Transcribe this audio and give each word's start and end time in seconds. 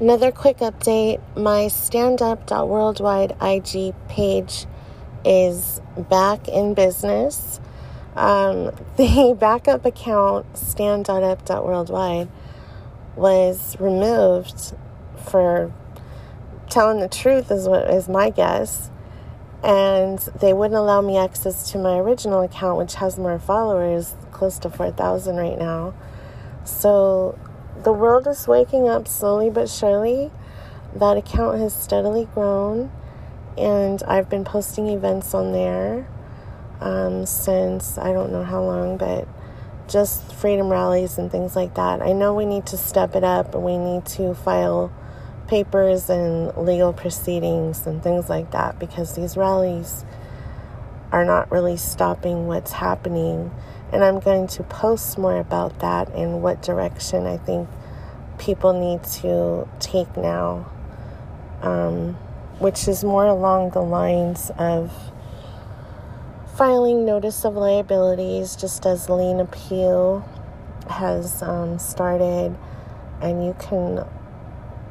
Another 0.00 0.32
quick 0.32 0.56
update 0.60 1.20
my 1.36 1.68
standup.worldwide 1.68 3.36
IG 3.42 3.94
page 4.08 4.64
is 5.26 5.82
back 5.94 6.48
in 6.48 6.72
business. 6.72 7.60
Um, 8.16 8.72
the 8.96 9.36
backup 9.38 9.84
account, 9.84 10.56
stand.up.worldwide, 10.56 12.30
was 13.14 13.78
removed 13.78 14.72
for 15.28 15.70
telling 16.70 17.00
the 17.00 17.08
truth, 17.08 17.50
is 17.50 17.68
what 17.68 17.90
is 17.90 18.08
my 18.08 18.30
guess. 18.30 18.90
And 19.62 20.18
they 20.40 20.54
wouldn't 20.54 20.78
allow 20.78 21.02
me 21.02 21.18
access 21.18 21.70
to 21.72 21.78
my 21.78 21.98
original 21.98 22.40
account, 22.40 22.78
which 22.78 22.94
has 22.94 23.18
more 23.18 23.38
followers, 23.38 24.16
close 24.32 24.58
to 24.60 24.70
4,000 24.70 25.36
right 25.36 25.58
now. 25.58 25.92
So 26.64 27.38
the 27.82 27.92
world 27.92 28.26
is 28.26 28.46
waking 28.46 28.88
up 28.88 29.08
slowly 29.08 29.50
but 29.50 29.68
surely. 29.68 30.30
That 30.94 31.16
account 31.16 31.60
has 31.60 31.74
steadily 31.74 32.28
grown, 32.34 32.90
and 33.56 34.02
I've 34.04 34.28
been 34.28 34.44
posting 34.44 34.88
events 34.88 35.34
on 35.34 35.52
there 35.52 36.08
um, 36.80 37.26
since 37.26 37.96
I 37.96 38.12
don't 38.12 38.32
know 38.32 38.42
how 38.44 38.62
long, 38.62 38.96
but 38.96 39.28
just 39.88 40.32
freedom 40.32 40.68
rallies 40.68 41.18
and 41.18 41.30
things 41.30 41.56
like 41.56 41.74
that. 41.74 42.00
I 42.00 42.12
know 42.12 42.34
we 42.34 42.46
need 42.46 42.66
to 42.66 42.76
step 42.76 43.14
it 43.14 43.24
up 43.24 43.54
and 43.54 43.64
we 43.64 43.76
need 43.76 44.06
to 44.06 44.34
file 44.34 44.92
papers 45.48 46.08
and 46.08 46.56
legal 46.56 46.92
proceedings 46.92 47.86
and 47.86 48.02
things 48.02 48.28
like 48.28 48.52
that 48.52 48.78
because 48.78 49.16
these 49.16 49.36
rallies 49.36 50.04
are 51.10 51.24
not 51.24 51.50
really 51.50 51.76
stopping 51.76 52.46
what's 52.46 52.72
happening. 52.72 53.50
And 53.92 54.04
I'm 54.04 54.20
going 54.20 54.46
to 54.48 54.62
post 54.62 55.18
more 55.18 55.36
about 55.36 55.80
that 55.80 56.08
and 56.14 56.42
what 56.42 56.62
direction 56.62 57.26
I 57.26 57.38
think 57.38 57.68
people 58.38 58.72
need 58.72 59.02
to 59.20 59.68
take 59.80 60.16
now, 60.16 60.70
um, 61.62 62.14
which 62.58 62.88
is 62.88 63.02
more 63.02 63.26
along 63.26 63.70
the 63.70 63.82
lines 63.82 64.50
of 64.58 64.92
filing 66.56 67.04
notice 67.04 67.44
of 67.44 67.54
liabilities, 67.54 68.54
just 68.54 68.86
as 68.86 69.08
lien 69.08 69.40
appeal 69.40 70.26
has 70.88 71.42
um, 71.42 71.78
started, 71.78 72.56
and 73.20 73.44
you 73.44 73.56
can 73.58 74.04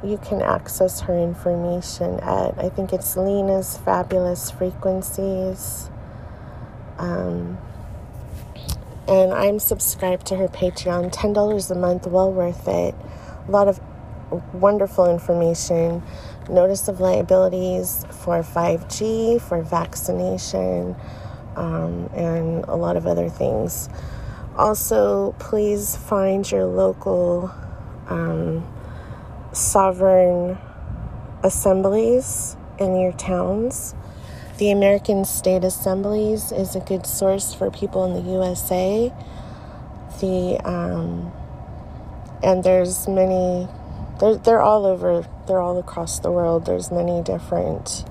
you 0.04 0.18
can 0.18 0.42
access 0.42 1.02
her 1.02 1.18
information 1.18 2.20
at 2.22 2.58
I 2.58 2.70
think 2.70 2.94
it's 2.94 3.18
Lena's 3.18 3.78
Fabulous 3.78 4.50
Frequencies. 4.52 5.90
Um, 6.98 7.58
and 9.10 9.34
I'm 9.34 9.58
subscribed 9.60 10.28
to 10.28 10.36
her 10.36 10.48
Patreon, 10.48 11.10
ten 11.12 11.34
dollars 11.34 11.72
a 11.72 11.76
month, 11.76 12.06
well 12.06 12.32
worth 12.32 12.68
it. 12.68 12.96
A 13.48 13.52
lot 13.52 13.68
of 13.68 13.82
wonderful 14.54 15.10
information. 15.10 16.04
Notice 16.50 16.88
of 16.88 17.00
liabilities 17.00 18.06
for 18.12 18.42
5G, 18.44 19.42
for 19.42 19.62
vaccination, 19.62 20.96
um, 21.56 22.10
and 22.14 22.64
a 22.66 22.76
lot 22.76 22.98
of 22.98 23.08
other 23.08 23.30
things. 23.30 23.90
Also, 24.56 25.34
please 25.40 25.96
find 25.96 26.50
your 26.52 26.66
local 26.66 27.52
um, 28.08 28.68
sovereign 29.52 30.58
assemblies 31.44 32.58
in 32.78 33.00
your 33.00 33.14
towns. 33.14 33.96
The 34.60 34.72
American 34.72 35.24
State 35.24 35.64
Assemblies 35.64 36.52
is 36.52 36.76
a 36.76 36.82
good 36.82 37.06
source 37.06 37.54
for 37.54 37.72
people 37.72 38.04
in 38.04 38.14
the 38.14 38.30
USA. 38.30 39.10
The 40.20 40.60
um, 40.66 41.32
and 42.44 42.62
there's 42.62 43.08
many. 43.08 43.70
They're 44.20 44.36
they're 44.36 44.62
all 44.62 44.86
over. 44.86 45.26
They're 45.48 45.62
all 45.62 45.80
across 45.80 46.20
the 46.20 46.30
world. 46.30 46.66
There's 46.66 46.92
many 46.92 47.24
different 47.24 48.04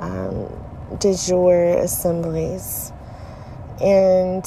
um, 0.00 0.52
de 1.00 1.14
jure 1.14 1.78
assemblies, 1.78 2.92
and 3.80 4.44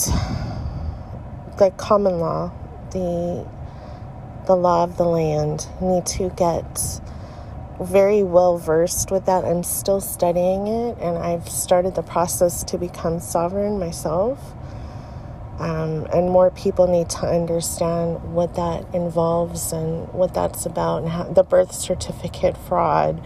the 1.58 1.74
common 1.78 2.20
law, 2.20 2.52
the 2.92 3.44
the 4.46 4.56
law 4.56 4.84
of 4.84 4.98
the 4.98 5.06
land. 5.06 5.66
need 5.82 6.06
to 6.06 6.30
get 6.30 7.02
very 7.82 8.24
well 8.24 8.58
versed 8.58 9.12
with 9.12 9.26
that. 9.26 9.46
I'm 9.46 9.64
still 9.64 10.02
studying 10.02 10.68
it, 10.68 10.98
and 11.00 11.18
I've 11.18 11.48
started 11.48 11.96
the 11.96 12.02
process 12.02 12.64
to 12.66 12.78
become 12.78 13.20
sovereign 13.20 13.80
myself. 13.80 14.54
Um, 15.60 16.06
and 16.14 16.30
more 16.30 16.52
people 16.52 16.88
need 16.88 17.10
to 17.12 17.26
understand 17.26 18.34
what 18.34 18.56
that 18.56 18.94
involves 18.94 19.72
and 19.72 20.08
what 20.14 20.34
that's 20.34 20.66
about, 20.66 21.04
and 21.04 21.12
how, 21.12 21.24
the 21.24 21.44
birth 21.44 21.74
certificate 21.74 22.58
fraud, 22.58 23.24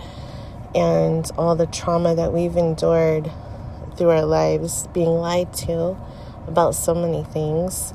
and 0.73 1.29
all 1.38 1.56
the 1.56 1.68
trauma 1.68 2.16
that 2.16 2.31
we've 2.31 2.56
endured 2.56 3.31
through 3.97 4.09
our 4.09 4.25
lives, 4.25 4.88
being 4.88 5.09
lied 5.09 5.53
to 5.53 5.97
about 6.47 6.75
so 6.75 6.94
many 6.95 7.23
things. 7.23 7.94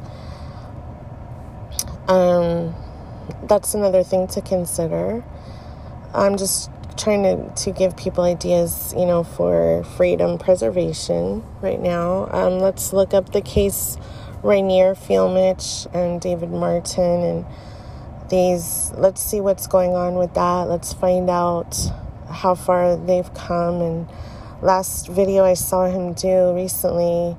Um, 2.08 2.74
that's 3.42 3.74
another 3.74 4.02
thing 4.02 4.26
to 4.28 4.40
consider. 4.40 5.24
I'm 6.16 6.38
just 6.38 6.70
trying 6.96 7.22
to, 7.24 7.54
to 7.64 7.70
give 7.72 7.94
people 7.94 8.24
ideas, 8.24 8.94
you 8.96 9.04
know, 9.04 9.22
for 9.22 9.84
freedom 9.84 10.38
preservation 10.38 11.44
right 11.60 11.80
now. 11.80 12.28
Um, 12.32 12.58
let's 12.58 12.94
look 12.94 13.12
up 13.12 13.32
the 13.32 13.42
case 13.42 13.98
Reiner 14.42 14.96
Fuellmich 14.96 15.92
and 15.94 16.18
David 16.18 16.50
Martin 16.50 17.22
and 17.22 17.46
these. 18.30 18.92
Let's 18.96 19.20
see 19.20 19.42
what's 19.42 19.66
going 19.66 19.94
on 19.94 20.14
with 20.14 20.32
that. 20.34 20.68
Let's 20.68 20.94
find 20.94 21.28
out 21.28 21.76
how 22.30 22.54
far 22.54 22.96
they've 22.96 23.32
come. 23.34 23.82
And 23.82 24.08
last 24.62 25.08
video 25.08 25.44
I 25.44 25.52
saw 25.52 25.84
him 25.84 26.14
do 26.14 26.54
recently, 26.54 27.36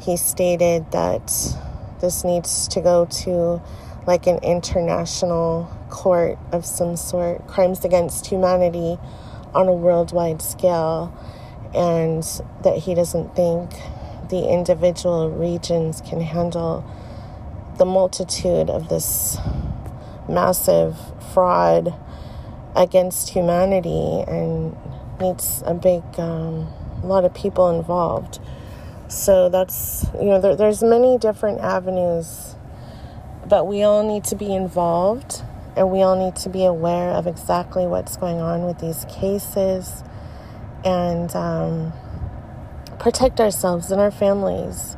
he 0.00 0.16
stated 0.16 0.92
that 0.92 1.26
this 2.00 2.22
needs 2.22 2.68
to 2.68 2.80
go 2.80 3.06
to 3.24 3.60
like 4.06 4.28
an 4.28 4.38
international 4.44 5.68
court 5.92 6.38
of 6.52 6.64
some 6.64 6.96
sort, 6.96 7.46
crimes 7.46 7.84
against 7.84 8.26
humanity 8.26 8.98
on 9.54 9.68
a 9.68 9.72
worldwide 9.72 10.40
scale, 10.40 11.14
and 11.74 12.24
that 12.64 12.78
he 12.78 12.94
doesn't 12.94 13.36
think 13.36 13.70
the 14.30 14.48
individual 14.48 15.30
regions 15.30 16.00
can 16.00 16.22
handle 16.22 16.82
the 17.76 17.84
multitude 17.84 18.70
of 18.70 18.88
this 18.88 19.36
massive 20.28 20.96
fraud 21.34 21.94
against 22.74 23.28
humanity 23.28 24.24
and 24.26 24.74
needs 25.20 25.62
a 25.66 25.74
big 25.74 26.02
um, 26.18 26.72
lot 27.04 27.24
of 27.24 27.34
people 27.34 27.68
involved. 27.68 28.40
So 29.08 29.50
that's 29.50 30.06
you 30.14 30.24
know 30.24 30.40
there, 30.40 30.56
there's 30.56 30.82
many 30.82 31.18
different 31.18 31.60
avenues 31.60 32.56
but 33.46 33.66
we 33.66 33.82
all 33.82 34.06
need 34.06 34.24
to 34.24 34.36
be 34.36 34.54
involved 34.54 35.42
and 35.76 35.90
we 35.90 36.02
all 36.02 36.16
need 36.16 36.36
to 36.36 36.48
be 36.48 36.64
aware 36.64 37.10
of 37.10 37.26
exactly 37.26 37.86
what's 37.86 38.16
going 38.16 38.38
on 38.38 38.64
with 38.64 38.78
these 38.78 39.06
cases 39.08 40.02
and 40.84 41.34
um, 41.34 41.92
protect 42.98 43.40
ourselves 43.40 43.90
and 43.90 44.00
our 44.00 44.10
families. 44.10 44.96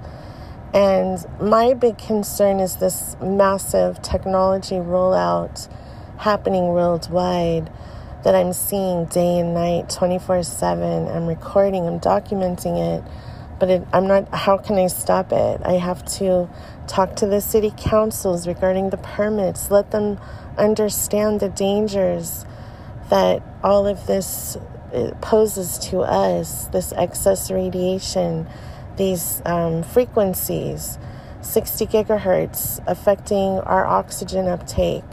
And 0.73 1.25
my 1.41 1.75
big 1.75 1.99
concern 1.99 2.59
is 2.59 2.77
this 2.77 3.17
massive 3.23 4.03
technology 4.03 4.77
rollout 4.77 5.69
happening 6.19 6.69
worldwide 6.69 7.71
that 8.25 8.35
I'm 8.35 8.53
seeing 8.53 9.05
day 9.05 9.39
and 9.39 9.55
night, 9.55 9.91
24 9.91 10.43
7. 10.43 11.09
I'm 11.09 11.27
recording, 11.27 11.87
I'm 11.87 12.01
documenting 12.01 12.79
it 12.99 13.05
but 13.59 13.71
it, 13.71 13.87
I'm 13.93 14.07
not, 14.07 14.33
how 14.35 14.59
can 14.59 14.77
I 14.77 14.89
stop 14.89 15.33
it? 15.33 15.61
I 15.65 15.75
have 15.75 16.05
to 16.17 16.49
talk 16.87 17.17
to 17.17 17.27
the 17.27 17.41
city 17.41 17.73
councils 17.77 18.47
regarding 18.47 18.91
the 18.91 18.97
permits, 18.97 19.71
let 19.71 19.91
them 19.91 20.19
understand 20.59 21.41
the 21.41 21.49
dangers 21.49 22.45
that 23.11 23.43
all 23.63 23.87
of 23.87 24.07
this 24.07 24.57
uh, 24.93 25.11
poses 25.21 25.79
to 25.79 26.01
us 26.01 26.69
this 26.69 26.93
excess 26.93 27.51
radiation, 27.51 28.47
these 28.97 29.43
um, 29.45 29.83
frequencies, 29.83 30.99
60 31.41 31.87
gigahertz, 31.87 32.83
affecting 32.87 33.59
our 33.61 33.85
oxygen 33.85 34.49
uptake. 34.49 35.05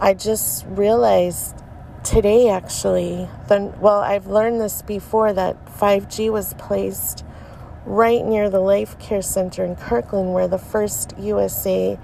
I 0.00 0.14
just 0.14 0.64
realized 0.66 1.56
today, 2.04 2.48
actually, 2.48 3.28
then, 3.48 3.78
well, 3.80 4.00
I've 4.00 4.26
learned 4.26 4.60
this 4.60 4.82
before 4.82 5.32
that 5.32 5.64
5G 5.66 6.30
was 6.30 6.54
placed 6.54 7.24
right 7.84 8.24
near 8.24 8.48
the 8.48 8.60
Life 8.60 8.98
Care 8.98 9.22
Center 9.22 9.64
in 9.64 9.76
Kirkland, 9.76 10.32
where 10.32 10.48
the 10.48 10.58
first 10.58 11.14
USA 11.18 11.98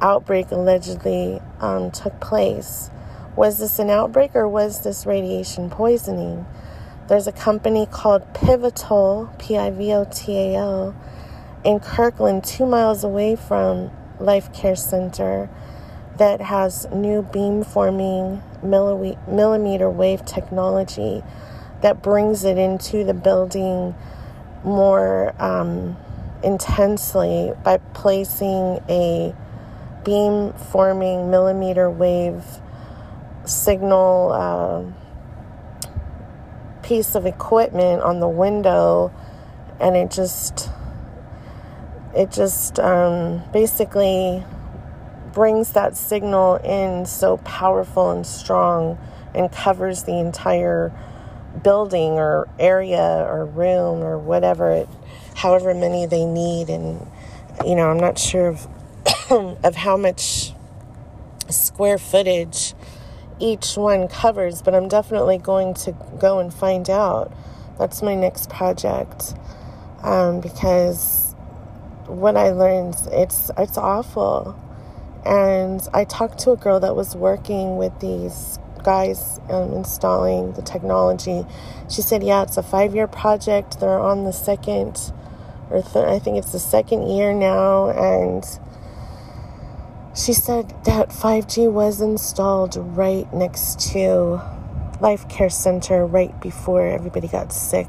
outbreak 0.00 0.50
allegedly 0.50 1.40
um, 1.60 1.90
took 1.90 2.20
place. 2.20 2.90
Was 3.36 3.58
this 3.58 3.78
an 3.78 3.90
outbreak 3.90 4.36
or 4.36 4.48
was 4.48 4.82
this 4.82 5.06
radiation 5.06 5.70
poisoning? 5.70 6.46
There's 7.08 7.26
a 7.26 7.32
company 7.32 7.86
called 7.86 8.32
Pivotal, 8.32 9.30
P 9.38 9.56
I 9.58 9.70
V 9.70 9.92
O 9.92 10.04
T 10.10 10.36
A 10.36 10.54
L, 10.54 10.96
in 11.64 11.80
Kirkland, 11.80 12.44
two 12.44 12.66
miles 12.66 13.04
away 13.04 13.36
from 13.36 13.90
Life 14.20 14.52
Care 14.52 14.76
Center, 14.76 15.50
that 16.18 16.40
has 16.40 16.86
new 16.92 17.22
beam 17.22 17.64
forming 17.64 18.40
millimeter 18.62 19.90
wave 19.90 20.24
technology 20.24 21.22
that 21.82 22.02
brings 22.02 22.44
it 22.44 22.56
into 22.56 23.04
the 23.04 23.12
building 23.12 23.94
more 24.64 25.34
um, 25.42 25.96
intensely 26.42 27.52
by 27.62 27.78
placing 27.92 28.80
a 28.88 29.34
beam 30.04 30.52
forming 30.52 31.30
millimeter 31.30 31.90
wave 31.90 32.44
signal 33.44 34.32
uh, 34.32 34.82
piece 36.82 37.14
of 37.14 37.24
equipment 37.26 38.02
on 38.02 38.20
the 38.20 38.28
window 38.28 39.12
and 39.80 39.96
it 39.96 40.10
just 40.10 40.68
it 42.14 42.30
just 42.30 42.78
um, 42.78 43.42
basically 43.52 44.44
brings 45.32 45.72
that 45.72 45.96
signal 45.96 46.56
in 46.56 47.04
so 47.04 47.38
powerful 47.38 48.10
and 48.12 48.26
strong 48.26 48.98
and 49.34 49.50
covers 49.50 50.04
the 50.04 50.16
entire 50.18 50.92
building 51.62 52.12
or 52.12 52.48
area 52.58 53.26
or 53.28 53.44
room 53.44 54.02
or 54.02 54.18
whatever 54.18 54.72
it 54.72 54.88
however 55.36 55.74
many 55.74 56.06
they 56.06 56.24
need. 56.24 56.68
And 56.68 57.06
you 57.64 57.74
know 57.74 57.90
i'm 57.90 57.98
not 57.98 58.18
sure 58.18 58.48
of 58.48 58.66
of 59.64 59.74
how 59.76 59.96
much 59.96 60.52
square 61.48 61.98
footage 61.98 62.74
each 63.38 63.76
one 63.76 64.08
covers 64.08 64.62
but 64.62 64.74
i'm 64.74 64.88
definitely 64.88 65.38
going 65.38 65.74
to 65.74 65.92
go 66.18 66.38
and 66.38 66.52
find 66.52 66.88
out. 66.90 67.32
That's 67.78 68.02
my 68.02 68.14
next 68.14 68.50
project. 68.50 69.34
Um, 70.02 70.40
because 70.40 71.34
what 72.06 72.36
i 72.36 72.50
learned 72.50 72.96
it's 73.12 73.50
it's 73.56 73.78
awful. 73.78 74.58
And 75.24 75.80
i 75.94 76.04
talked 76.04 76.38
to 76.40 76.50
a 76.52 76.56
girl 76.56 76.80
that 76.80 76.94
was 76.96 77.16
working 77.16 77.76
with 77.76 77.98
these 78.00 78.58
guys 78.84 79.40
um, 79.48 79.72
installing 79.72 80.52
the 80.52 80.62
technology. 80.62 81.44
She 81.90 82.02
said, 82.02 82.22
Yeah, 82.22 82.42
it's 82.42 82.56
a 82.56 82.62
five 82.62 82.94
year 82.94 83.06
project. 83.06 83.80
They're 83.80 83.98
on 83.98 84.24
the 84.24 84.32
second, 84.32 85.12
or 85.70 85.82
th- 85.82 85.96
I 85.96 86.18
think 86.18 86.38
it's 86.38 86.52
the 86.52 86.58
second 86.58 87.08
year 87.08 87.32
now. 87.32 87.90
And 87.90 88.44
she 90.14 90.32
said 90.32 90.68
that 90.84 91.08
5G 91.08 91.72
was 91.72 92.00
installed 92.00 92.76
right 92.76 93.32
next 93.34 93.80
to 93.92 94.40
Life 95.00 95.28
Care 95.28 95.50
Center 95.50 96.06
right 96.06 96.38
before 96.40 96.86
everybody 96.86 97.26
got 97.26 97.52
sick. 97.52 97.88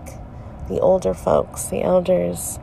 The 0.67 0.79
older 0.79 1.13
folks, 1.13 1.65
the 1.65 1.83
elders, 1.83 2.57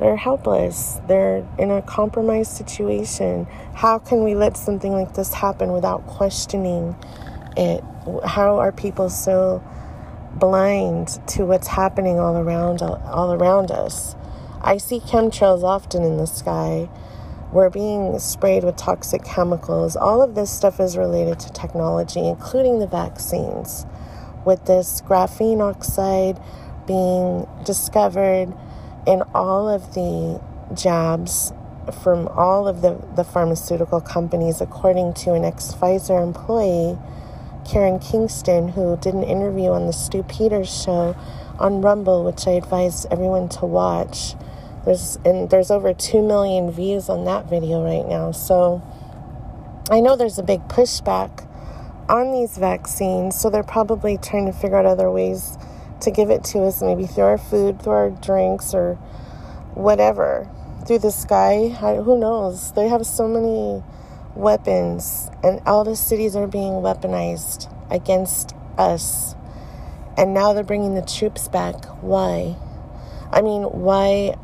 they're 0.00 0.16
helpless. 0.16 0.98
They're 1.08 1.46
in 1.58 1.70
a 1.70 1.82
compromised 1.82 2.52
situation. 2.52 3.46
How 3.74 3.98
can 3.98 4.24
we 4.24 4.34
let 4.34 4.56
something 4.56 4.92
like 4.92 5.14
this 5.14 5.34
happen 5.34 5.72
without 5.72 6.06
questioning 6.06 6.96
it 7.56 7.82
how 8.24 8.58
are 8.58 8.72
people 8.72 9.10
so 9.10 9.62
blind 10.32 11.08
to 11.26 11.44
what's 11.44 11.68
happening 11.68 12.18
all 12.18 12.36
around 12.36 12.82
all 12.82 13.32
around 13.32 13.70
us? 13.70 14.14
I 14.62 14.78
see 14.78 15.00
chemtrails 15.00 15.62
often 15.62 16.02
in 16.02 16.16
the 16.16 16.26
sky. 16.26 16.88
We're 17.52 17.70
being 17.70 18.18
sprayed 18.18 18.62
with 18.62 18.76
toxic 18.76 19.24
chemicals. 19.24 19.96
All 19.96 20.22
of 20.22 20.34
this 20.34 20.50
stuff 20.50 20.78
is 20.78 20.96
related 20.96 21.40
to 21.40 21.52
technology 21.52 22.26
including 22.26 22.78
the 22.78 22.86
vaccines. 22.86 23.86
With 24.44 24.64
this 24.66 25.02
graphene 25.02 25.60
oxide 25.60 26.40
being 26.86 27.46
discovered 27.64 28.54
in 29.06 29.22
all 29.34 29.68
of 29.68 29.94
the 29.94 30.40
jabs 30.74 31.52
from 32.02 32.28
all 32.28 32.68
of 32.68 32.82
the, 32.82 33.02
the 33.16 33.24
pharmaceutical 33.24 34.00
companies 34.00 34.60
according 34.60 35.14
to 35.14 35.32
an 35.32 35.44
ex-pfizer 35.44 36.22
employee 36.22 36.98
Karen 37.70 38.00
Kingston, 38.00 38.66
who 38.66 38.96
did 38.96 39.14
an 39.14 39.22
interview 39.22 39.70
on 39.70 39.86
the 39.86 39.92
Stu 39.92 40.24
Peters 40.24 40.68
show 40.68 41.14
on 41.56 41.82
Rumble, 41.82 42.24
which 42.24 42.48
I 42.48 42.52
advise 42.52 43.06
everyone 43.12 43.48
to 43.50 43.66
watch. 43.66 44.34
There's 44.84 45.18
and 45.24 45.48
there's 45.50 45.70
over 45.70 45.94
two 45.94 46.20
million 46.20 46.72
views 46.72 47.08
on 47.08 47.26
that 47.26 47.48
video 47.48 47.84
right 47.84 48.04
now. 48.08 48.32
So 48.32 48.82
I 49.88 50.00
know 50.00 50.16
there's 50.16 50.38
a 50.38 50.42
big 50.42 50.66
pushback 50.66 51.46
on 52.08 52.32
these 52.32 52.58
vaccines, 52.58 53.38
so 53.38 53.50
they're 53.50 53.62
probably 53.62 54.18
trying 54.18 54.46
to 54.46 54.52
figure 54.52 54.76
out 54.76 54.86
other 54.86 55.08
ways 55.08 55.56
to 56.00 56.10
give 56.10 56.28
it 56.28 56.42
to 56.46 56.64
us, 56.64 56.82
maybe 56.82 57.06
through 57.06 57.24
our 57.24 57.38
food, 57.38 57.80
through 57.80 57.92
our 57.92 58.10
drinks, 58.10 58.74
or 58.74 58.94
whatever, 59.74 60.50
through 60.88 60.98
the 60.98 61.12
sky. 61.12 61.68
who 61.68 62.18
knows? 62.18 62.72
They 62.72 62.88
have 62.88 63.06
so 63.06 63.28
many 63.28 63.84
weapons, 64.34 65.30
and 65.42 65.60
all 65.66 65.84
the 65.84 65.96
cities 65.96 66.36
are 66.36 66.46
being 66.46 66.74
weaponized 66.74 67.72
against 67.90 68.54
us. 68.78 69.34
And 70.16 70.34
now 70.34 70.52
they're 70.52 70.64
bringing 70.64 70.94
the 70.94 71.02
troops 71.02 71.48
back. 71.48 71.84
Why? 72.02 72.56
I 73.32 73.42
mean, 73.42 73.62
why 73.62 74.36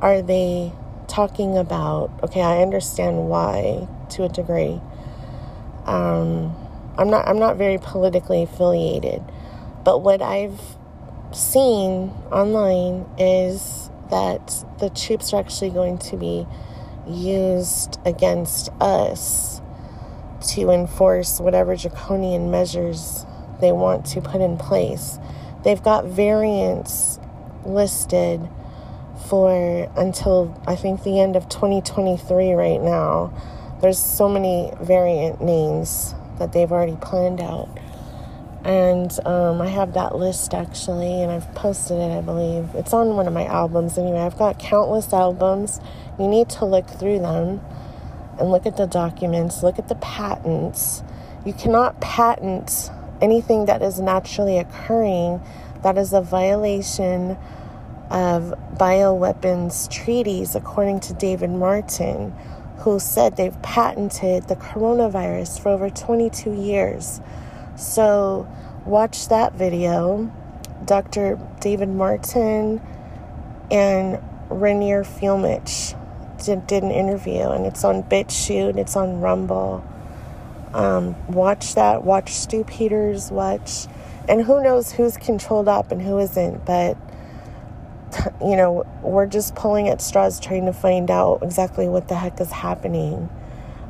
are 0.00 0.22
they 0.22 0.72
talking 1.08 1.56
about? 1.56 2.10
Okay, 2.22 2.40
I 2.40 2.62
understand 2.62 3.28
why 3.28 3.86
to 4.10 4.24
a 4.24 4.28
degree. 4.28 4.80
Um, 5.86 6.54
I'm 6.98 7.10
not. 7.10 7.28
I'm 7.28 7.38
not 7.38 7.56
very 7.56 7.78
politically 7.78 8.42
affiliated, 8.42 9.22
but 9.84 10.02
what 10.02 10.22
I've 10.22 10.60
seen 11.32 12.10
online 12.32 13.06
is 13.18 13.90
that 14.10 14.64
the 14.78 14.90
troops 14.90 15.32
are 15.32 15.40
actually 15.40 15.70
going 15.70 15.98
to 15.98 16.16
be 16.16 16.46
used 17.10 17.98
against 18.04 18.70
us 18.80 19.60
to 20.54 20.70
enforce 20.70 21.40
whatever 21.40 21.76
draconian 21.76 22.50
measures 22.50 23.26
they 23.60 23.72
want 23.72 24.06
to 24.06 24.20
put 24.20 24.40
in 24.40 24.56
place. 24.56 25.18
They've 25.64 25.82
got 25.82 26.06
variants 26.06 27.18
listed 27.64 28.48
for 29.28 29.90
until 29.96 30.60
I 30.66 30.76
think 30.76 31.02
the 31.02 31.20
end 31.20 31.36
of 31.36 31.48
2023 31.48 32.52
right 32.52 32.80
now. 32.80 33.32
There's 33.80 33.98
so 33.98 34.28
many 34.28 34.72
variant 34.80 35.40
names 35.42 36.14
that 36.38 36.52
they've 36.52 36.70
already 36.70 36.96
planned 36.96 37.40
out. 37.40 37.68
And 38.64 39.10
um, 39.26 39.60
I 39.60 39.68
have 39.68 39.94
that 39.94 40.16
list 40.16 40.52
actually, 40.52 41.22
and 41.22 41.32
I've 41.32 41.54
posted 41.54 41.98
it, 41.98 42.10
I 42.10 42.20
believe. 42.20 42.68
It's 42.74 42.92
on 42.92 43.16
one 43.16 43.26
of 43.26 43.32
my 43.32 43.46
albums 43.46 43.96
anyway. 43.96 44.20
I've 44.20 44.38
got 44.38 44.58
countless 44.58 45.12
albums 45.12 45.80
you 46.18 46.28
need 46.28 46.50
to 46.50 46.66
look 46.66 46.86
through 46.86 47.20
them 47.20 47.60
and 48.38 48.50
look 48.50 48.66
at 48.66 48.76
the 48.76 48.86
documents, 48.86 49.62
look 49.62 49.78
at 49.78 49.88
the 49.88 49.94
patents. 49.96 51.02
You 51.46 51.54
cannot 51.54 52.00
patent 52.00 52.90
anything 53.22 53.66
that 53.66 53.82
is 53.82 54.00
naturally 54.00 54.58
occurring 54.58 55.40
that 55.82 55.96
is 55.96 56.12
a 56.12 56.20
violation 56.20 57.38
of 58.10 58.54
bioweapons 58.74 59.88
treaties, 59.90 60.54
according 60.54 61.00
to 61.00 61.14
David 61.14 61.50
Martin, 61.50 62.32
who 62.78 62.98
said 62.98 63.36
they've 63.36 63.60
patented 63.62 64.48
the 64.48 64.56
coronavirus 64.56 65.60
for 65.62 65.70
over 65.70 65.88
22 65.88 66.52
years. 66.52 67.20
So, 67.76 68.48
watch 68.84 69.28
that 69.28 69.54
video. 69.54 70.32
Dr. 70.84 71.38
David 71.60 71.88
Martin 71.88 72.80
and 73.70 74.18
Reiner 74.48 75.04
Fuellmich 75.04 75.96
did, 76.44 76.66
did 76.66 76.82
an 76.82 76.90
interview, 76.90 77.42
and 77.48 77.66
it's 77.66 77.84
on 77.84 78.02
BitChute, 78.02 78.76
it's 78.76 78.96
on 78.96 79.20
Rumble. 79.20 79.84
Um, 80.72 81.16
watch 81.28 81.74
that. 81.74 82.04
Watch 82.04 82.32
Stu 82.32 82.64
Peters. 82.64 83.30
Watch, 83.30 83.86
and 84.28 84.42
who 84.42 84.62
knows 84.62 84.92
who's 84.92 85.16
controlled 85.16 85.68
up 85.68 85.90
and 85.90 86.00
who 86.00 86.18
isn't. 86.18 86.64
But 86.64 86.96
you 88.40 88.56
know, 88.56 88.86
we're 89.02 89.26
just 89.26 89.54
pulling 89.54 89.88
at 89.88 90.00
straws 90.00 90.40
trying 90.40 90.66
to 90.66 90.72
find 90.72 91.10
out 91.10 91.40
exactly 91.42 91.88
what 91.88 92.08
the 92.08 92.16
heck 92.16 92.40
is 92.40 92.50
happening. 92.50 93.28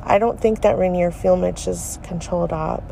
I 0.03 0.17
don't 0.17 0.39
think 0.39 0.61
that 0.61 0.77
Reiner 0.77 1.13
Fuellmich 1.13 1.67
is 1.67 1.99
controlled 2.01 2.51
up, 2.51 2.83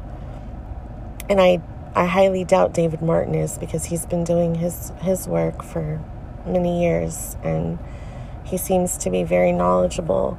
and 1.29 1.39
I 1.39 1.61
I 1.95 2.05
highly 2.05 2.43
doubt 2.43 2.73
David 2.73 3.01
Martin 3.01 3.35
is 3.35 3.57
because 3.57 3.85
he's 3.85 4.05
been 4.05 4.23
doing 4.23 4.55
his 4.55 4.91
his 5.01 5.27
work 5.27 5.63
for 5.63 6.01
many 6.45 6.81
years 6.81 7.37
and 7.43 7.77
he 8.43 8.57
seems 8.57 8.97
to 8.97 9.09
be 9.09 9.23
very 9.23 9.51
knowledgeable. 9.51 10.37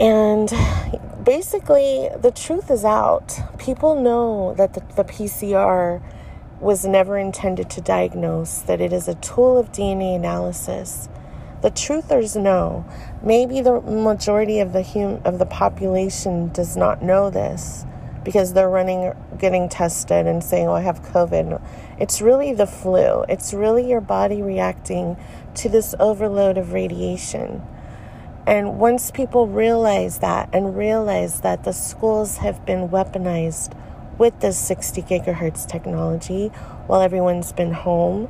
And 0.00 0.52
basically, 1.24 2.10
the 2.20 2.32
truth 2.34 2.70
is 2.70 2.84
out. 2.84 3.38
People 3.58 4.00
know 4.00 4.52
that 4.54 4.74
the, 4.74 4.80
the 4.94 5.04
PCR 5.04 6.02
was 6.60 6.84
never 6.84 7.16
intended 7.16 7.70
to 7.70 7.80
diagnose, 7.80 8.58
that 8.62 8.80
it 8.80 8.92
is 8.92 9.08
a 9.08 9.14
tool 9.16 9.58
of 9.58 9.72
DNA 9.72 10.16
analysis. 10.16 11.08
The 11.62 11.70
truthers 11.70 12.40
know. 12.40 12.84
Maybe 13.22 13.60
the 13.60 13.80
majority 13.80 14.60
of 14.60 14.72
the 14.72 14.82
hum- 14.82 15.20
of 15.24 15.38
the 15.38 15.46
population 15.46 16.48
does 16.52 16.76
not 16.76 17.02
know 17.02 17.30
this 17.30 17.86
because 18.26 18.52
they're 18.54 18.68
running 18.68 19.12
getting 19.38 19.68
tested 19.68 20.26
and 20.26 20.42
saying, 20.42 20.66
"Oh, 20.66 20.74
I 20.74 20.80
have 20.80 21.00
COVID." 21.00 21.60
It's 21.96 22.20
really 22.20 22.52
the 22.52 22.66
flu. 22.66 23.24
It's 23.28 23.54
really 23.54 23.88
your 23.88 24.00
body 24.00 24.42
reacting 24.42 25.16
to 25.54 25.68
this 25.68 25.94
overload 26.00 26.58
of 26.58 26.72
radiation. 26.72 27.62
And 28.44 28.80
once 28.80 29.12
people 29.12 29.46
realize 29.46 30.18
that 30.18 30.48
and 30.52 30.76
realize 30.76 31.40
that 31.42 31.62
the 31.62 31.72
schools 31.72 32.38
have 32.38 32.66
been 32.66 32.88
weaponized 32.88 33.72
with 34.18 34.40
this 34.40 34.58
60 34.58 35.02
gigahertz 35.02 35.64
technology 35.64 36.48
while 36.88 37.02
everyone's 37.02 37.52
been 37.52 37.72
home, 37.72 38.28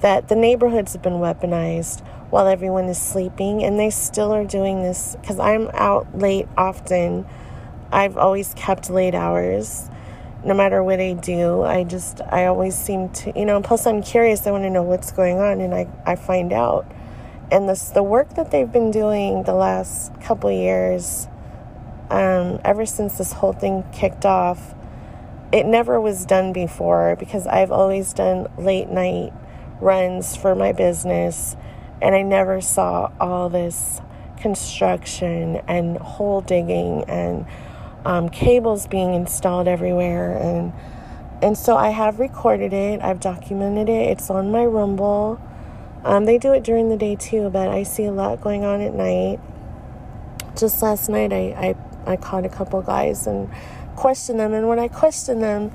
that 0.00 0.26
the 0.26 0.36
neighborhoods 0.36 0.94
have 0.94 1.02
been 1.02 1.20
weaponized 1.20 2.00
while 2.30 2.48
everyone 2.48 2.86
is 2.86 2.98
sleeping, 2.98 3.62
and 3.62 3.78
they 3.78 3.90
still 3.90 4.32
are 4.32 4.44
doing 4.44 4.82
this 4.82 5.16
because 5.20 5.38
I'm 5.38 5.68
out 5.74 6.18
late 6.18 6.48
often. 6.56 7.24
I've 7.90 8.16
always 8.16 8.54
kept 8.54 8.90
late 8.90 9.14
hours 9.14 9.88
no 10.44 10.54
matter 10.54 10.82
what 10.82 11.00
I 11.00 11.14
do. 11.14 11.62
I 11.62 11.84
just, 11.84 12.20
I 12.20 12.46
always 12.46 12.76
seem 12.76 13.08
to, 13.10 13.38
you 13.38 13.44
know, 13.44 13.60
plus 13.60 13.86
I'm 13.86 14.02
curious. 14.02 14.46
I 14.46 14.50
want 14.50 14.64
to 14.64 14.70
know 14.70 14.82
what's 14.82 15.10
going 15.10 15.38
on, 15.38 15.60
and 15.60 15.74
I, 15.74 15.88
I 16.06 16.16
find 16.16 16.52
out. 16.52 16.90
And 17.50 17.68
this, 17.68 17.90
the 17.90 18.02
work 18.02 18.34
that 18.34 18.50
they've 18.50 18.70
been 18.70 18.90
doing 18.90 19.42
the 19.44 19.54
last 19.54 20.12
couple 20.20 20.50
years, 20.50 21.26
um, 22.10 22.60
ever 22.64 22.86
since 22.86 23.18
this 23.18 23.32
whole 23.32 23.52
thing 23.52 23.84
kicked 23.92 24.24
off, 24.24 24.74
it 25.50 25.64
never 25.64 26.00
was 26.00 26.26
done 26.26 26.52
before 26.52 27.16
because 27.18 27.46
I've 27.46 27.72
always 27.72 28.12
done 28.12 28.48
late 28.58 28.88
night 28.88 29.32
runs 29.80 30.36
for 30.36 30.54
my 30.54 30.72
business 30.72 31.56
and 32.02 32.14
I 32.14 32.22
never 32.22 32.60
saw 32.60 33.10
all 33.18 33.48
this 33.48 34.00
construction 34.40 35.56
and 35.66 35.96
hole 35.96 36.42
digging 36.42 37.04
and 37.08 37.46
um, 38.04 38.28
cables 38.28 38.86
being 38.86 39.14
installed 39.14 39.68
everywhere. 39.68 40.36
And 40.36 40.72
and 41.40 41.56
so 41.56 41.76
I 41.76 41.90
have 41.90 42.18
recorded 42.18 42.72
it. 42.72 43.00
I've 43.00 43.20
documented 43.20 43.88
it. 43.88 44.10
It's 44.10 44.28
on 44.28 44.50
my 44.50 44.64
rumble. 44.64 45.40
Um, 46.04 46.24
they 46.24 46.38
do 46.38 46.52
it 46.52 46.64
during 46.64 46.88
the 46.88 46.96
day 46.96 47.16
too 47.16 47.50
but 47.50 47.68
I 47.68 47.82
see 47.82 48.04
a 48.04 48.12
lot 48.12 48.40
going 48.40 48.64
on 48.64 48.80
at 48.80 48.94
night. 48.94 49.40
Just 50.56 50.82
last 50.82 51.08
night 51.08 51.32
I, 51.32 51.74
I, 52.06 52.12
I 52.12 52.16
caught 52.16 52.44
a 52.44 52.48
couple 52.48 52.80
guys 52.82 53.26
and 53.26 53.50
questioned 53.96 54.40
them. 54.40 54.52
And 54.52 54.68
when 54.68 54.78
I 54.78 54.88
questioned 54.88 55.42
them 55.42 55.72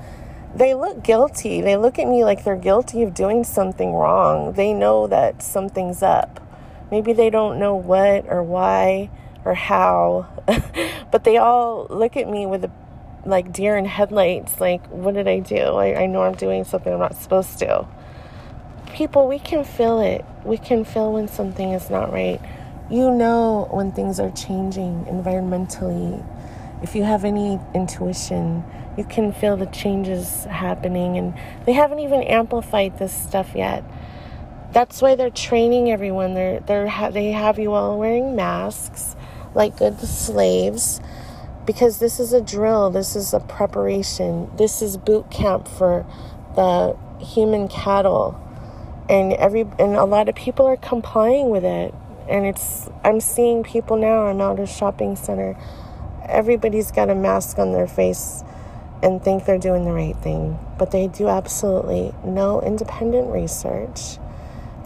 they 0.54 0.74
look 0.74 1.02
guilty. 1.02 1.60
They 1.60 1.76
look 1.76 1.98
at 1.98 2.06
me 2.06 2.24
like 2.24 2.44
they're 2.44 2.56
guilty 2.56 3.02
of 3.02 3.12
doing 3.12 3.42
something 3.42 3.92
wrong. 3.92 4.52
They 4.52 4.72
know 4.72 5.08
that 5.08 5.42
something's 5.42 6.02
up. 6.02 6.40
Maybe 6.90 7.12
they 7.12 7.28
don't 7.28 7.58
know 7.58 7.74
what 7.74 8.26
or 8.28 8.42
why 8.42 9.10
or 9.44 9.54
how, 9.54 10.26
but 11.10 11.24
they 11.24 11.36
all 11.36 11.86
look 11.90 12.16
at 12.16 12.28
me 12.28 12.46
with 12.46 12.64
a, 12.64 12.70
like 13.26 13.52
deer 13.52 13.76
in 13.76 13.84
headlights 13.84 14.60
like, 14.60 14.86
what 14.88 15.14
did 15.14 15.28
I 15.28 15.40
do? 15.40 15.56
I, 15.56 16.02
I 16.02 16.06
know 16.06 16.22
I'm 16.22 16.34
doing 16.34 16.64
something 16.64 16.92
I'm 16.92 16.98
not 16.98 17.16
supposed 17.16 17.58
to. 17.60 17.86
People, 18.92 19.26
we 19.26 19.38
can 19.38 19.64
feel 19.64 20.00
it. 20.00 20.24
We 20.44 20.56
can 20.56 20.84
feel 20.84 21.12
when 21.12 21.28
something 21.28 21.72
is 21.72 21.90
not 21.90 22.12
right. 22.12 22.40
You 22.90 23.10
know 23.10 23.68
when 23.70 23.92
things 23.92 24.20
are 24.20 24.30
changing 24.30 25.06
environmentally. 25.06 26.24
If 26.82 26.94
you 26.94 27.02
have 27.02 27.24
any 27.24 27.58
intuition, 27.74 28.62
you 28.96 29.04
can 29.04 29.32
feel 29.32 29.56
the 29.56 29.66
changes 29.66 30.44
happening, 30.44 31.16
and 31.16 31.34
they 31.64 31.72
haven't 31.72 32.00
even 32.00 32.22
amplified 32.22 32.98
this 32.98 33.12
stuff 33.12 33.54
yet. 33.54 33.82
That's 34.72 35.00
why 35.00 35.14
they're 35.14 35.30
training 35.30 35.90
everyone. 35.90 36.34
They're 36.34 36.60
they're 36.60 36.86
ha- 36.86 37.10
they 37.10 37.32
have 37.32 37.58
you 37.58 37.72
all 37.72 37.98
wearing 37.98 38.36
masks 38.36 39.16
like 39.54 39.76
good 39.76 39.98
slaves 40.00 41.00
because 41.66 41.98
this 41.98 42.20
is 42.20 42.32
a 42.32 42.40
drill. 42.40 42.90
This 42.90 43.16
is 43.16 43.32
a 43.32 43.40
preparation. 43.40 44.50
This 44.56 44.82
is 44.82 44.96
boot 44.96 45.30
camp 45.30 45.68
for 45.68 46.06
the 46.54 46.96
human 47.18 47.68
cattle, 47.68 48.40
and 49.08 49.32
every 49.34 49.62
and 49.78 49.96
a 49.96 50.04
lot 50.04 50.28
of 50.28 50.34
people 50.34 50.66
are 50.66 50.76
complying 50.76 51.50
with 51.50 51.64
it. 51.64 51.94
And 52.28 52.46
it's 52.46 52.88
I'm 53.04 53.20
seeing 53.20 53.62
people 53.62 53.96
now. 53.96 54.26
I'm 54.26 54.40
out 54.40 54.58
at 54.58 54.64
a 54.64 54.66
shopping 54.66 55.16
center. 55.16 55.56
Everybody's 56.26 56.90
got 56.90 57.10
a 57.10 57.14
mask 57.14 57.58
on 57.58 57.72
their 57.72 57.86
face 57.86 58.42
and 59.02 59.22
think 59.22 59.44
they're 59.44 59.58
doing 59.58 59.84
the 59.84 59.92
right 59.92 60.16
thing, 60.16 60.58
but 60.78 60.90
they 60.90 61.06
do 61.06 61.28
absolutely 61.28 62.14
no 62.24 62.62
independent 62.62 63.30
research. 63.30 64.16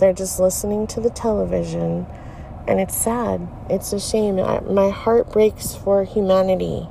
They're 0.01 0.13
just 0.13 0.41
listening 0.41 0.89
to 0.89 1.01
the 1.01 1.11
television, 1.11 2.07
and 2.69 2.79
it's 2.79 2.97
sad. 2.97 3.49
It's 3.71 3.93
a 3.93 3.99
shame. 3.99 4.39
I, 4.39 4.61
my 4.61 4.91
heart 4.91 5.33
breaks 5.33 5.75
for 5.75 6.05
humanity, 6.05 6.87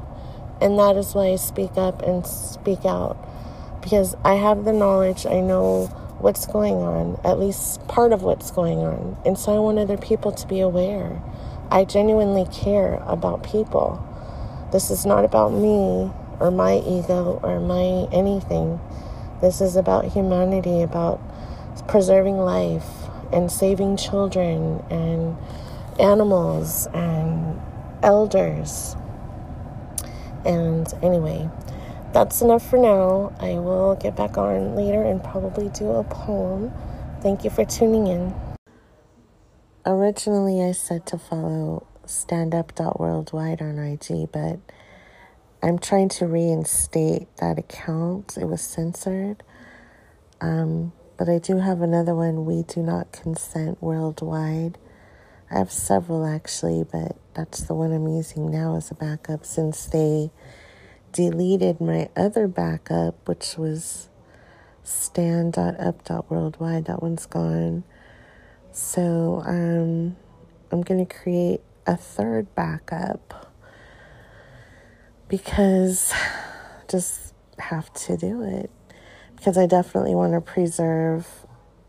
and 0.60 0.78
that 0.80 0.98
is 0.98 1.14
why 1.14 1.28
I 1.28 1.36
speak 1.38 1.78
up 1.78 2.02
and 2.02 2.26
speak 2.26 2.84
out 2.84 3.16
because 3.82 4.16
I 4.26 4.34
have 4.34 4.66
the 4.66 4.74
knowledge, 4.74 5.26
I 5.26 5.40
know 5.40 5.86
what's 6.20 6.46
going 6.46 6.74
on, 6.74 7.22
at 7.24 7.40
least 7.40 7.88
part 7.88 8.12
of 8.12 8.24
what's 8.24 8.52
going 8.52 8.80
on, 8.80 9.16
and 9.26 9.38
so 9.38 9.56
I 9.56 9.60
want 9.60 9.80
other 9.80 9.98
people 9.98 10.34
to 10.34 10.48
be 10.48 10.60
aware. 10.60 11.22
I 11.72 11.86
genuinely 11.86 12.48
care 12.52 12.96
about 13.06 13.44
people. 13.44 14.04
This 14.72 14.90
is 14.90 15.06
not 15.06 15.24
about 15.24 15.54
me 15.54 16.12
or 16.40 16.52
my 16.52 16.80
ego 16.80 17.40
or 17.44 17.60
my 17.60 18.10
anything. 18.12 18.80
This 19.42 19.62
is 19.62 19.76
about 19.76 20.06
humanity, 20.06 20.82
about 20.82 21.22
preserving 21.88 22.40
life 22.40 22.88
and 23.32 23.52
saving 23.52 23.98
children 23.98 24.84
and 24.90 25.38
animals 26.00 26.88
and 26.94 27.60
elders. 28.04 28.96
And 30.46 30.92
anyway, 31.04 31.50
that's 32.14 32.42
enough 32.42 32.68
for 32.68 32.78
now. 32.78 33.34
I 33.40 33.60
will 33.60 33.96
get 33.96 34.16
back 34.16 34.38
on 34.38 34.76
later 34.76 35.04
and 35.04 35.24
probably 35.24 35.70
do 35.70 35.90
a 35.92 36.04
poem. 36.04 36.72
Thank 37.22 37.44
you 37.44 37.50
for 37.50 37.66
tuning 37.66 38.08
in. 38.08 38.34
Originally, 39.86 40.62
I 40.62 40.72
said 40.72 41.06
to 41.08 41.18
follow 41.18 41.88
standup.worldwide 42.06 43.62
on 43.62 43.78
IG, 43.80 44.32
but 44.32 44.60
I'm 45.62 45.80
trying 45.80 46.10
to 46.10 46.28
reinstate 46.28 47.28
that 47.38 47.58
account. 47.58 48.38
It 48.40 48.46
was 48.46 48.62
censored. 48.62 49.44
Um, 50.40 50.94
but 51.18 51.30
I 51.30 51.40
do 51.40 51.58
have 51.58 51.82
another 51.82 52.14
one, 52.14 52.46
We 52.46 52.64
Do 52.64 52.82
Not 52.84 53.12
Consent 53.12 53.82
Worldwide. 53.82 54.78
I 55.50 55.60
have 55.60 55.72
several 55.72 56.26
actually, 56.26 56.86
but 56.92 57.16
that's 57.34 57.62
the 57.62 57.74
one 57.74 57.94
I'm 57.94 58.08
using 58.08 58.52
now 58.52 58.76
as 58.76 58.92
a 58.92 58.96
backup 58.96 59.46
since 59.46 59.86
they 59.86 60.32
deleted 61.12 61.80
my 61.80 62.10
other 62.16 62.48
backup, 62.48 63.28
which 63.28 63.58
was 63.58 64.10
stand.up.worldwide. 64.84 66.86
That 66.86 67.02
one's 67.02 67.26
gone. 67.26 67.84
So 68.72 69.42
um, 69.46 70.16
I'm 70.72 70.82
going 70.82 71.06
to 71.06 71.14
create 71.14 71.62
a 71.86 71.96
third 71.96 72.54
backup 72.54 73.54
because 75.28 76.14
just 76.90 77.34
have 77.60 77.94
to 77.94 78.18
do 78.18 78.44
it 78.44 78.70
because 79.36 79.58
I 79.58 79.66
definitely 79.66 80.16
want 80.16 80.34
to 80.34 80.42
preserve 80.42 81.28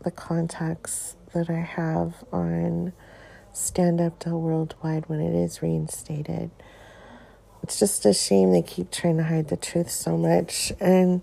the 0.03 0.11
contacts 0.11 1.15
that 1.33 1.49
I 1.49 1.59
have 1.59 2.23
on 2.31 2.93
Stand 3.59 3.99
Up 3.99 4.17
to 4.19 4.37
Worldwide 4.37 5.09
when 5.09 5.19
it 5.19 5.35
is 5.35 5.61
reinstated. 5.61 6.49
It's 7.61 7.77
just 7.77 8.05
a 8.05 8.13
shame 8.13 8.51
they 8.51 8.61
keep 8.61 8.89
trying 8.89 9.17
to 9.17 9.23
hide 9.23 9.49
the 9.49 9.57
truth 9.57 9.91
so 9.91 10.17
much. 10.17 10.71
And 10.79 11.21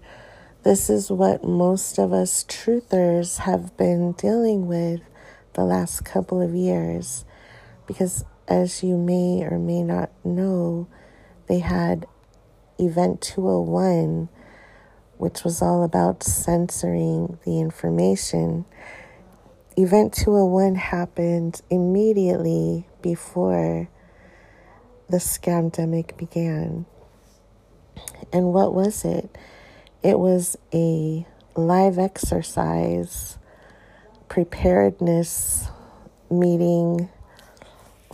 this 0.63 0.91
is 0.91 1.11
what 1.11 1.43
most 1.43 1.99
of 1.99 2.13
us 2.13 2.45
truthers 2.45 3.39
have 3.39 3.77
been 3.77 4.13
dealing 4.13 4.67
with 4.67 5.01
the 5.55 5.65
last 5.65 6.05
couple 6.05 6.43
of 6.43 6.55
years. 6.55 7.25
Because 7.87 8.25
as 8.47 8.83
you 8.83 8.99
may 8.99 9.43
or 9.43 9.59
may 9.59 9.83
not 9.83 10.11
know, 10.23 10.89
they 11.49 11.61
had 11.61 12.07
Event 12.79 13.23
201, 13.23 14.29
which 15.17 15.43
was 15.43 15.63
all 15.63 15.83
about 15.83 16.23
censoring 16.23 17.39
the 17.45 17.59
information. 17.61 18.67
Event 19.79 20.15
201 20.15 20.75
happened 20.77 21.61
immediately 21.69 22.87
before 23.03 23.91
the 25.11 25.19
scamdemic 25.19 26.17
began. 26.17 26.87
And 28.33 28.55
what 28.55 28.73
was 28.73 29.05
it? 29.05 29.37
It 30.03 30.19
was 30.19 30.57
a 30.73 31.27
live 31.55 31.99
exercise 31.99 33.37
preparedness 34.31 35.69
meeting 36.31 37.11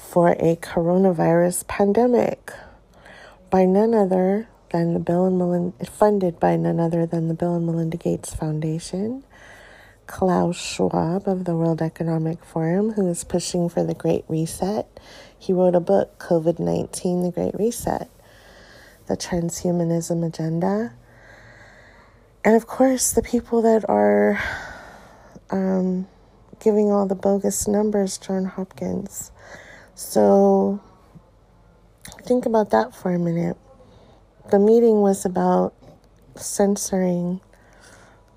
for 0.00 0.30
a 0.40 0.56
coronavirus 0.56 1.68
pandemic 1.68 2.52
by 3.50 3.66
none 3.66 3.94
other 3.94 4.48
than 4.72 4.94
the 4.94 5.00
Bill 5.00 5.26
and 5.26 5.38
Melinda, 5.38 5.86
funded 5.86 6.40
by 6.40 6.56
none 6.56 6.80
other 6.80 7.06
than 7.06 7.28
the 7.28 7.34
Bill 7.34 7.54
and 7.54 7.66
Melinda 7.66 7.96
Gates 7.96 8.34
Foundation, 8.34 9.22
Klaus 10.12 10.58
Schwab 10.58 11.26
of 11.26 11.46
the 11.46 11.56
World 11.56 11.80
Economic 11.80 12.44
Forum, 12.44 12.92
who 12.92 13.08
is 13.08 13.24
pushing 13.24 13.70
for 13.70 13.82
the 13.82 13.94
Great 13.94 14.26
Reset. 14.28 14.86
He 15.38 15.54
wrote 15.54 15.74
a 15.74 15.80
book, 15.80 16.18
COVID 16.18 16.58
19 16.58 17.22
The 17.22 17.30
Great 17.30 17.54
Reset, 17.54 18.10
the 19.06 19.16
Transhumanism 19.16 20.22
Agenda. 20.24 20.92
And 22.44 22.54
of 22.54 22.66
course, 22.66 23.12
the 23.12 23.22
people 23.22 23.62
that 23.62 23.88
are 23.88 24.38
um, 25.48 26.06
giving 26.60 26.92
all 26.92 27.06
the 27.06 27.14
bogus 27.14 27.66
numbers, 27.66 28.18
John 28.18 28.44
Hopkins. 28.44 29.32
So 29.94 30.78
think 32.26 32.44
about 32.44 32.68
that 32.68 32.94
for 32.94 33.14
a 33.14 33.18
minute. 33.18 33.56
The 34.50 34.58
meeting 34.58 35.00
was 35.00 35.24
about 35.24 35.72
censoring 36.36 37.40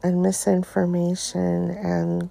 and 0.06 0.22
misinformation 0.22 1.72
and 1.72 2.30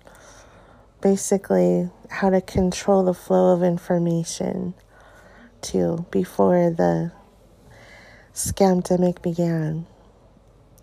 basically 1.01 1.91
how 2.09 2.31
to 2.31 2.41
control 2.41 3.03
the 3.03 3.13
flow 3.13 3.53
of 3.53 3.63
information 3.63 4.75
too 5.61 6.07
before 6.11 6.71
the 6.71 7.11
scamdemic 8.33 9.21
began. 9.23 9.87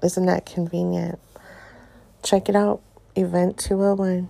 Isn't 0.04 0.26
that 0.26 0.46
convenient? 0.46 1.20
Check 2.24 2.50
it 2.50 2.56
out, 2.56 2.82
Event 3.16 3.58
201. 3.58 4.28